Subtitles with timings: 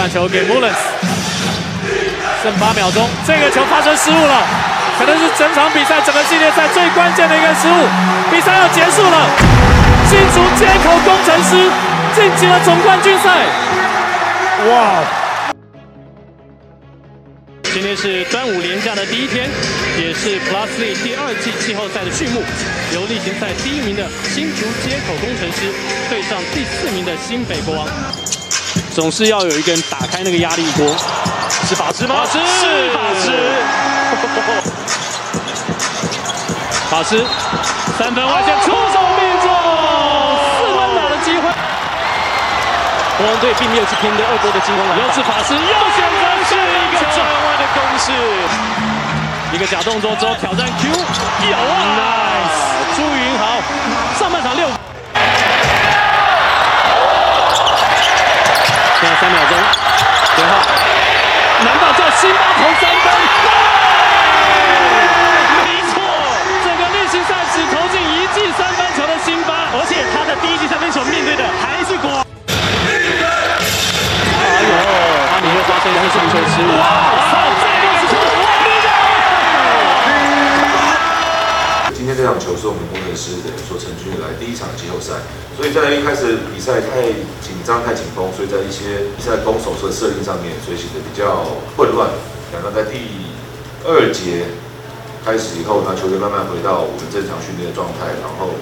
[0.00, 0.80] 把球给 Mullins，
[2.42, 4.48] 剩八秒钟，这个球发生失误了，
[4.98, 7.84] 可能是整场比赛、整个系列赛最关键的一个失误。
[8.30, 9.28] 比赛要结束了，
[10.08, 11.68] 新竹接口工程师
[12.14, 13.44] 晋级了总冠军赛。
[14.70, 15.04] 哇！
[17.64, 19.50] 今天是端午连假的第一天，
[19.98, 22.40] 也是 Plus League 第二季季后赛的序幕。
[22.94, 25.68] 由例行赛第一名的新竹接口工程师
[26.08, 27.86] 对上第四名的新北国王。
[28.92, 30.84] 总是要有一个人打开那个压力锅，
[31.68, 32.16] 是法师吗？
[32.16, 33.30] 法师，是法师。
[36.90, 37.24] 法师，
[37.96, 39.48] 三分外线出手命中，
[40.58, 41.46] 四分打的机会。
[43.16, 45.60] 国王队并没有去拼对二波的进攻，又是法师，又
[45.94, 48.10] 选择是一个转弯的攻势，
[49.54, 52.58] 一个假动作之后挑战 Q，有啊，nice，
[52.96, 53.62] 朱云豪，
[54.18, 54.66] 上半场六。
[60.40, 60.56] 最后，
[61.60, 63.12] 难道叫辛巴投三分？
[65.68, 66.00] 没错，
[66.64, 70.66] 整个练习赛只投进一记三分球的辛巴，而且他的第一记
[82.20, 85.24] 这场球是我们工程师的所成军以来第一场季后赛，
[85.56, 87.08] 所以在一开始比赛太
[87.40, 91.48] 紧张、太紧绷，所以在一些比赛攻守的设定上面，所以显得比较
[91.80, 92.12] 混乱。
[92.52, 93.08] 两个在第
[93.88, 94.52] 二节
[95.24, 98.52] 开始以后，那球队慢慢回到我们正常训练的状态，然后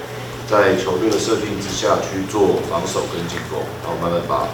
[0.47, 4.47] 在球队的设定之下去做防守跟进攻，然后慢慢把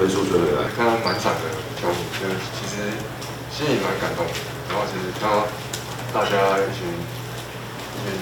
[0.00, 0.64] 分数追回来。
[0.72, 1.44] 看到满场的
[1.76, 2.24] 球迷，就
[2.56, 2.88] 其实
[3.52, 4.24] 心里蛮感动，
[4.72, 5.44] 然后其实看到
[6.08, 6.88] 大家一群。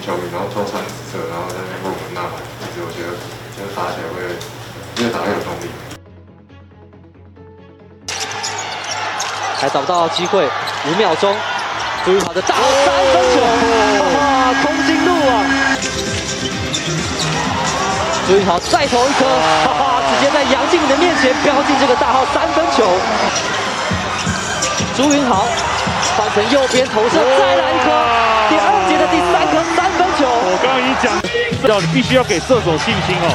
[0.05, 2.37] 球迷，然后都穿紫色，然后在那边为我们呐喊。
[2.61, 3.17] 其实我觉得，
[3.57, 4.21] 就是打起来会
[5.01, 5.67] 越打越有动力。
[9.57, 10.45] 还找不到机会，
[10.85, 11.35] 五秒钟，
[12.03, 13.41] 朱云豪的大三分球，
[14.13, 15.33] 哇，空心路啊！
[18.27, 22.83] 朱云豪再投一颗，哈哈，直接在杨靖宇的面前飙进这个大号三分球。
[24.95, 25.45] 朱云豪
[26.17, 27.89] 换成右边投射，再来一颗。
[28.49, 29.17] 第二节的第
[31.67, 33.27] 要你必须要给射手信心哦。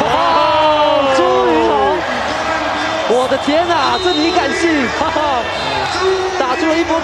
[0.00, 4.86] 哦，朱云龙，我的天哪，这你敢信？
[4.98, 5.42] 哈哈，
[6.38, 7.00] 打出了一波。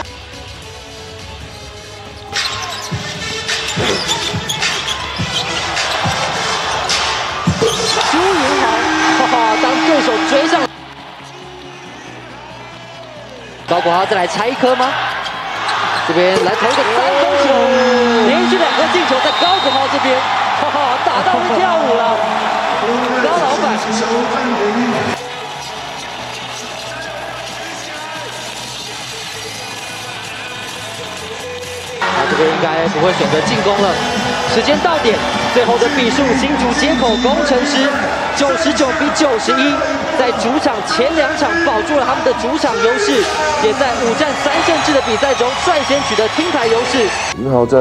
[8.12, 8.24] 朱云
[8.60, 8.66] 龙，
[9.18, 10.60] 哈哈，当对手追上，
[13.66, 14.92] 高国豪再来拆一颗吗？
[16.06, 17.48] 这边来投一个三分球，
[18.28, 19.53] 连续两个进球在高
[19.94, 22.18] 这边，哈哈，打到会跳舞了，
[23.22, 23.78] 高老板。
[32.00, 33.94] 他这边应该不会选择进攻了，
[34.52, 35.16] 时间到点，
[35.54, 37.88] 最后的比数，新竹街口工程师
[38.34, 39.74] 九十九比九十一。
[40.18, 43.12] 在主场前两场保住了他们的主场优势，
[43.62, 47.08] 也在五战三胜制的比赛中率先取得听台优势。
[47.38, 47.78] 云豪在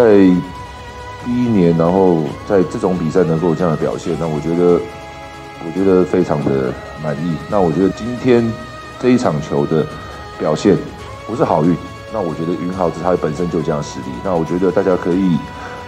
[1.26, 4.80] 第一年，然后在这种比赛能够有这样的表现，那我觉得，
[5.66, 6.74] 我觉得非常的
[7.04, 7.36] 满意。
[7.50, 8.52] 那我觉得今天
[9.00, 9.86] 这一场球的
[10.38, 10.78] 表现
[11.26, 11.76] 不是好运，
[12.12, 15.38] 那我觉得云豪他本身就这样的实力，那我觉得大家可以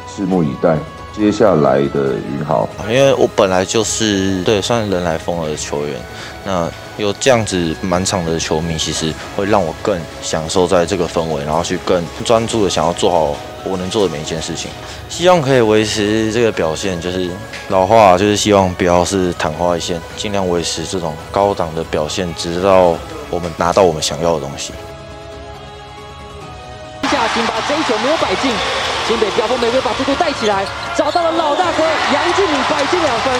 [0.07, 0.77] 拭目以待。
[1.17, 5.95] 接下来的云豪，因为我本来就是对算人来疯了的球员，
[6.43, 13.33] 那有这样子满场的球迷，其实会让我更享受在这个氛围，然后去更专注的想要做好
[13.63, 14.69] 我能做的每一件事情。
[15.07, 17.29] 希望可以维持这个表现，就是
[17.69, 22.93] 老话就是希望不要是昙花一现，尽量维持这种高档的表现，直到
[23.29, 24.73] 我们拿到我们想要的东西。
[27.03, 28.51] 下辛巴这一球没有摆进。
[29.07, 30.65] 新北飙风玫瑰把速度带起来，
[30.95, 33.33] 找到了老大哥杨俊敏，摆进两分。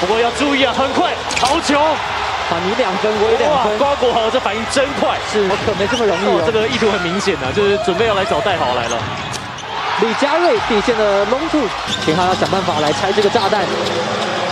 [0.00, 1.12] 不过要注意啊，很快
[1.42, 1.78] 好球！
[1.78, 3.76] 啊，你两分，我也两分。
[3.76, 6.42] 瓜国豪这反应真快，是我可没这么容易、哦。
[6.46, 8.96] 这个意图很明显的，就是准备要来找戴豪来了。
[10.00, 11.68] 李佳瑞底线的 long two，
[12.02, 13.60] 秦昊要想办法来拆这个炸弹。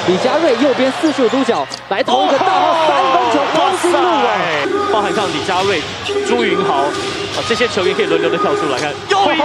[0.07, 4.29] 李佳瑞右边四十五度角来投一个大号三分球，空心路啊！
[4.93, 5.81] 包含上李佳瑞、
[6.29, 6.85] 朱云豪。
[7.47, 9.45] 这些球员可以轮流的跳出来看，又一个。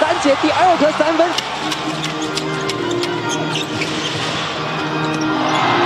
[0.00, 1.28] 三节第二颗三分，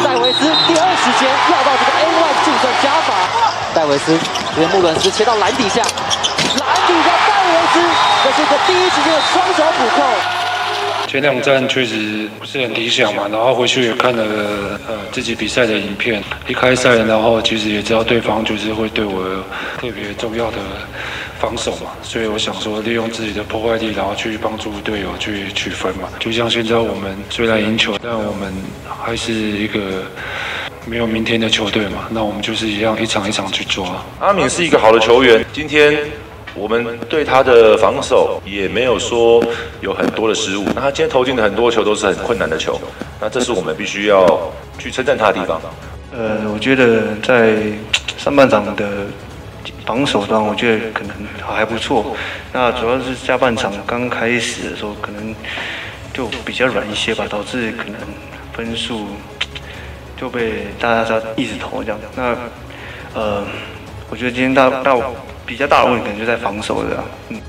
[0.02, 3.14] 戴维斯第二时间跳到这个 N one 净胜加法，
[3.75, 4.19] 戴维斯
[4.55, 7.78] 这边穆伦斯切到篮底下，篮底下戴维斯，
[8.25, 10.02] 这是一个第一时间的双手补扣，
[11.08, 14.22] 前两站确实不是很理想嘛，然后回去也看了
[14.87, 19.25] 呃自己比赛的影片，一开赛然后其实也知道对方就是会对我
[19.78, 20.58] 特别重要的
[21.40, 26.10] 防守嘛，所以我想说利用自己的破坏力，然后去帮助队友去取分嘛。
[26.20, 28.52] 就像现在我们虽然赢球，但我们
[28.87, 30.04] 还是一个
[30.84, 34.04] 没有明天的球队嘛，那我们就是一样一场一场去抓。
[34.20, 35.99] 阿敏是一个好的球员，今天。
[36.54, 39.42] 我们对他的防守也没有说
[39.80, 42.80] 有很多的失误，那他今天投进的很多球都是很困难的球，
[43.20, 45.60] 那这是我们必须要去称赞他的地方。
[46.12, 47.56] 呃，我觉得在
[48.16, 49.06] 上半场的
[49.86, 51.14] 防守端，我觉得可能
[51.46, 52.16] 还不错。
[52.52, 55.34] 那主要是下半场刚开始的时候，可能
[56.12, 57.94] 就比较软一些吧，导致可能
[58.52, 59.06] 分数
[60.16, 62.00] 就被大家一直投这样。
[62.16, 62.34] 那
[63.14, 63.44] 呃，
[64.10, 64.96] 我觉得今天大大。
[65.48, 67.40] 比较大的问题可能就在防守的，嗯。